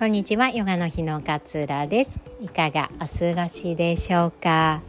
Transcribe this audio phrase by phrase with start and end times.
[0.00, 0.48] こんにちは。
[0.48, 2.20] ヨガの日の勝浦です。
[2.40, 4.80] いかがお過ごしでしょうか、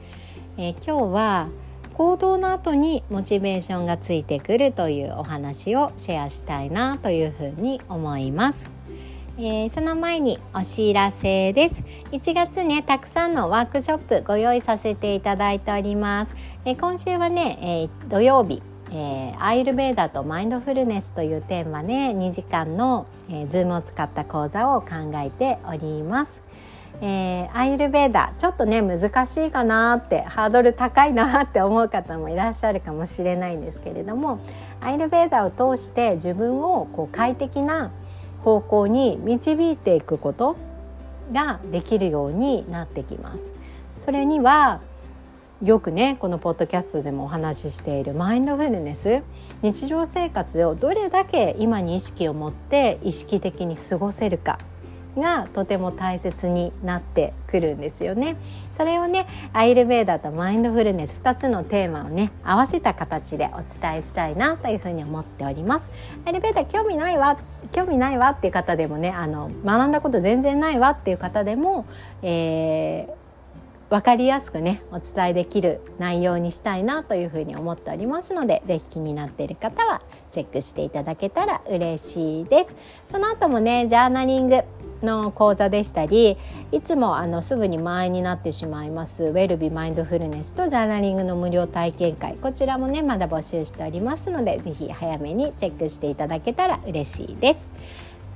[0.56, 1.49] えー、今日は
[1.94, 8.65] 行動の後にモチベーションがついてくるというお話をシェアしたいなというふうに思います。
[9.37, 11.83] えー、その前にお知らせです。
[12.14, 16.34] 1月ねたくさんのワークショップご用意させていただいております、
[16.64, 26.41] えー、今週はね、えー、土曜日えー、アーユルヴェーダとマインドフルネスというテーマで2時間の、えー、ズームを使った講座を考えております。
[27.04, 34.40] えー、アイルベーダちょっとね難しいかなってハードル高いなって思う方もいらっしゃるかもしれないんですけれども
[34.82, 37.91] アイルベーダを通して自分をこう快適な
[38.44, 40.58] 方向に導いていくこと
[41.32, 43.52] ができるようになってきます。
[43.98, 44.82] それには
[45.64, 49.22] よくねこのポッドキャストでもお話ししているマインドフルネス
[49.62, 54.58] 日常生活をどれだけ今に意識を持って意識的に過ごせるか
[55.16, 58.38] がとても大切になってくるんですよね。
[58.76, 65.91] それをねアイルベーダーとマインドフルネス2つのテーマをね合わせた形でお伝えしたいなというふうに思っております。
[66.25, 67.38] アイルベーダー興味ないわ
[67.72, 71.85] 興味ないわっていう方でもねあの学んだこと全然ないわっていう方でも、
[72.23, 73.20] えー
[73.92, 82.78] 分かりやすくねお伝えできる内容にしたいなというふうに思っておりますので是非気になっている方はチェックしていただけたら嬉しいです。
[83.12, 84.64] その後もねジャーナリング
[85.03, 86.38] の講座でしたり
[86.72, 97.73] いつもあのすぐに前になってしまいますウェルビマインドフルネスとジャーナリングの無料体験会こちらもねまだ募集しておりますので是非早めにチェックしていただけたら嬉しいです。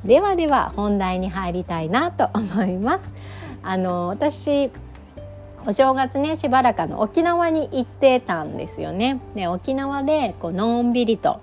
[0.03, 3.13] ではでは本題に入りたいなと思います。
[3.63, 4.69] あの私
[5.67, 9.19] お正月ねしばらくの沖縄に行ってたんですよね。
[9.33, 11.41] で沖縄でこうのんびりと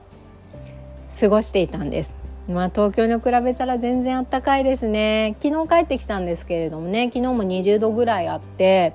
[1.20, 2.14] 過ごしていたんです。
[2.48, 5.34] まあ東京に比べたら全然あったかいですね。
[5.42, 8.94] 昨日帰ってきたんですけれどもね昨日も20度ぐらいあって、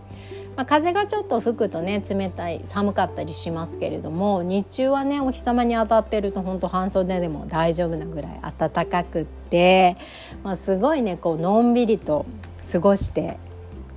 [0.56, 9.98] まあ、風がちょっと吹くとね冷たい寒かったりしますけれども日中はねお日様に当たってると本当半袖でも大丈夫なぐらい暖かくって、
[10.46, 12.26] まあ、すごいねこうのんびりと
[12.72, 13.38] 過ごして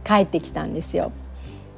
[0.05, 1.13] 帰ってきたんですよ。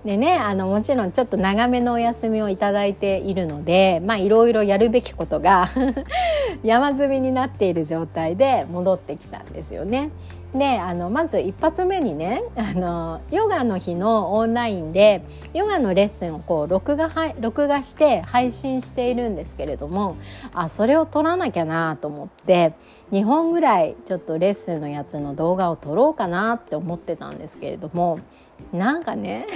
[0.05, 5.71] でねあのもちろんちょっと長めのお休みを頂いているのでまあいろいろやるべきことが
[6.65, 10.11] 山積みになっている状態で戻ってきたんですよね。
[10.55, 15.25] であのまず一発目にねあのヨガの日のオンラインで
[15.55, 20.17] ヨガのレッスンをこう録画録画して配信しているんですけれども
[20.53, 22.75] あそれを撮らなきゃなと思って
[23.13, 28.21] 2本ぐらいちょっとレッスンのやつの動画を撮ろうかなって思ってたんですけれども
[28.73, 29.47] なんかね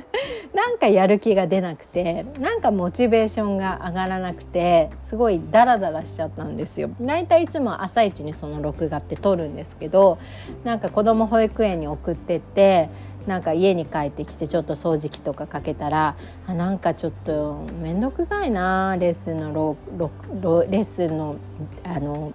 [0.54, 6.90] なんかやる気が出なくてなんかモチベーションが上がらなくてすごいダラダラしちゃったんですよ。
[7.00, 10.18] だいたいいつも朝一にその録画って撮るんですけど
[10.64, 12.88] なんか子供保育園に送ってって
[13.26, 16.16] なんか家に帰ってきてちょっと掃除機とかかけたら
[16.46, 20.10] あなんかちょっと面倒くさいなレッスンのロロ
[20.40, 21.36] ロレッスンの
[21.84, 22.32] あの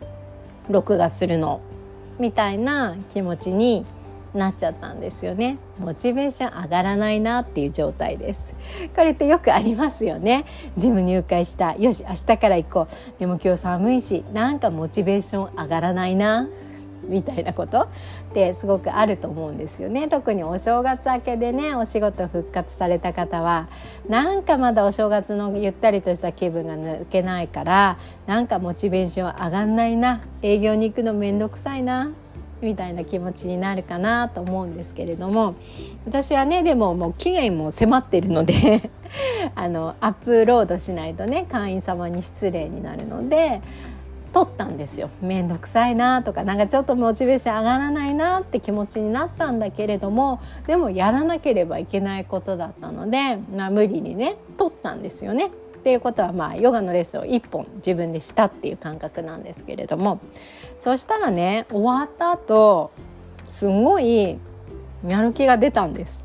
[0.69, 1.61] 録画するの
[2.19, 3.85] みたいな気持ちに
[4.33, 5.57] なっちゃったんですよね。
[5.77, 8.53] モチベーション上がらないなっていう状態です。
[8.95, 10.45] これってよくありますよね。
[10.77, 11.75] ジム入会した。
[11.75, 13.19] よし明日から行こう。
[13.19, 16.47] でも今日寒いしなんかモチベーション上がらないな。
[17.03, 17.81] みたいなこと？
[17.81, 17.87] っ
[18.33, 20.07] てすごくあると思うんですよね。
[20.07, 23.67] 特にお正月明けでねお仕事復活された方は
[24.07, 27.97] なんかまだお正月のゆったりとした気分が抜けないから
[28.27, 32.11] なんかモチベーション上がんないな営業に行くの面倒くさいな
[32.61, 35.55] みたいな気持ちになるかなと思うんですけれども
[36.05, 38.91] 私はねでももう期限も迫ってるので
[39.55, 43.61] あのアップロードしないとね会員様に失礼になるので
[44.33, 55.47] 撮ったんですよ面倒くさいなとかなんかちょっとモチベーション上がらないなって気持ちになったんだけれどもでもやらなければいけないことだったので、まあ、無理にね撮ったんですよね。
[55.47, 60.19] っていうことはまあヨガのレッスンを1本自分でしたっていう感覚なんですけれども
[60.77, 62.91] そしたらね終わった後
[63.47, 64.37] すごい
[65.05, 66.23] やる気が出たんです。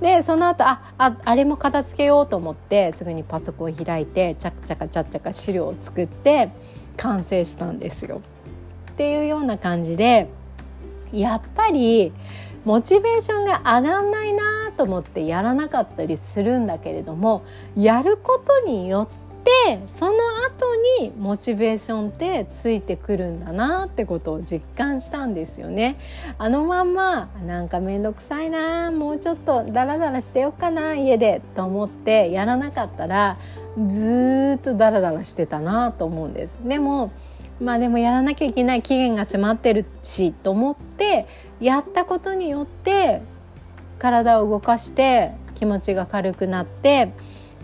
[0.00, 6.50] でその後あああれも片付けようと思ってすぐにパソコン開いてちゃっちゃかちゃっちゃか資料を作って
[6.96, 8.20] 完成したんですよ。
[8.92, 10.28] っていうような感じで
[11.12, 12.12] やっぱり
[12.64, 17.42] モチベーションが上がんないなと思ってやらなかったりするんだけれども
[17.76, 19.27] やることによって
[19.98, 20.12] その
[20.46, 25.96] 後にモチベーションってついてくるんだなってことを実感したんですよね。
[26.38, 33.36] あのまんまなんか面倒くさいなもうちょっとダラダラしてよっかな家でと思ってやらなかったら
[33.84, 36.58] ずっとダラダラしてたなと思うんです。
[36.64, 37.10] でも
[37.60, 41.26] まあでもやらなきゃいけない期限が迫ってるしと思って
[41.60, 43.20] やったことによって
[43.98, 47.12] 体を動かして気持ちが軽くなって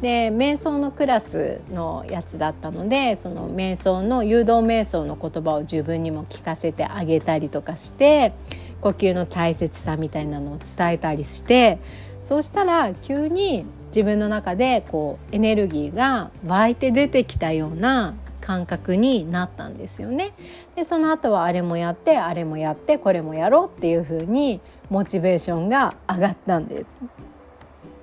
[0.04, 8.34] で瞑想のクラスのやつだったのでその瞑想の誘導瞑想の言葉を自分にも聞かせてあげたりとかして
[8.82, 11.78] 呼吸の大切さみたいなのを伝えたりして
[12.20, 18.12] そうしたら急に自分の中でこうエネルギーが湧いて出てきたような
[18.42, 20.34] 感覚になったんですよね。
[20.76, 24.60] でその後はあれもやってあれもやってこれもやろうっていう風に
[24.90, 26.98] モチベーションが上がったんです。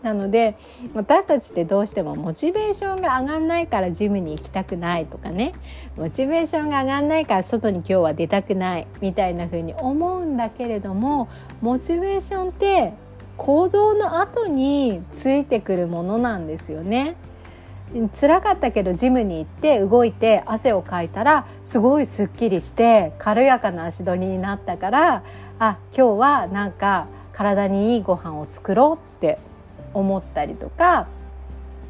[0.04, 0.58] なので
[0.94, 5.54] 私たちってどうしてもモチベーションが上がんないからジムに行きたくないとかね
[5.96, 11.30] モチベーションが上がんないから外に今日は出たくないみたいな風に思うんだけれども
[11.62, 12.94] モチベーションって
[13.38, 17.16] 行動の後についてくるものなんですよね。
[18.20, 25.24] 辛かったけどジムに行って動いて汗をかいたらすごいすっきりして軽やかな足取りになったから
[25.60, 29.40] あ今日はなんか体にいいご飯を作ろうって
[29.94, 31.08] 思ったりとか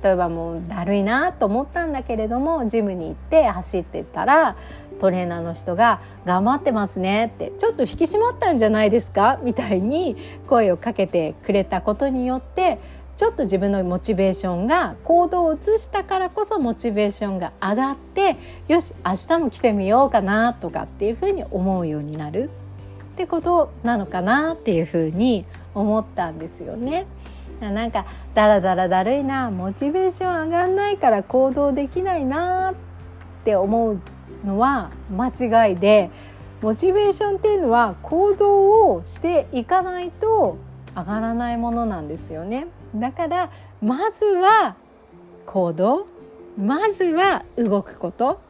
[0.03, 4.55] 例えばもうだるいなと思ったんだけれどもジムに行って走ってたら
[4.99, 10.15] トレーナーの人が「頑張ってますね」って「ちょっと引き締まったんじゃないですか?」みたいに
[10.47, 12.79] 声をかけてくれたことによって
[13.17, 18.35] ちょっと自分のモチベーションが行動を移したからこそモチベーションが上がって
[18.67, 22.49] よし明日も来てみようかなとかっていうふうに思うようになる
[23.13, 25.45] ってことなのかなっていうふうに
[25.75, 27.05] 思ったんですよね。
[27.69, 32.73] なんかだらだらだるいなモチベーション上がんないから行動できないなっ
[33.43, 33.99] て思う
[34.45, 35.27] のは間
[35.67, 36.09] 違いで
[36.61, 40.57] モチベーションっていうのは行動をしていかないと
[40.95, 42.67] 上がらないものなんですよね。
[42.95, 43.49] だから
[43.81, 44.75] まずは
[45.45, 46.07] 行動
[46.57, 48.41] まずは動くこと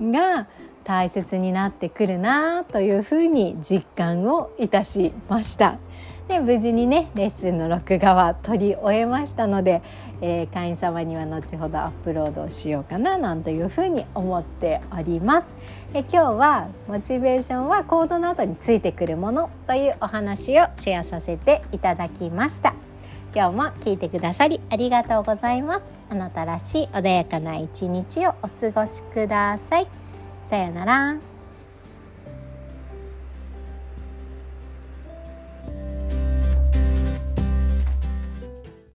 [0.00, 0.46] が
[0.84, 5.78] 大切になってくるなというふうに実感をいたしました。
[6.30, 9.82] で無事にねレッスンの録画は撮り終えましたので、
[10.20, 15.56] えー、会員様には後ほどアップロードしようかななんというふうに思っております。
[15.92, 22.74] え今日はモチベーションは行動の後についてくるものというお話をシェアさせていただきました。
[23.34, 25.92] 今日も聞いてくださりありがとうございます。
[26.10, 29.88] あなたらしい穏やかな一日をお過ごしください。
[30.44, 31.29] さようなら。